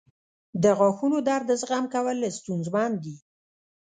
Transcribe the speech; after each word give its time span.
•د 0.63 0.65
غاښونو 0.77 1.17
درد 1.29 1.49
زغم 1.61 1.85
کول 1.93 2.17
ستونزمن 2.39 2.91
دي. 3.03 3.15